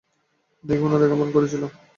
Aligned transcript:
দেখেও 0.63 0.87
না 0.91 0.97
দেখার 1.01 1.17
ভান 1.19 1.29
করেছিলাম। 1.35 1.71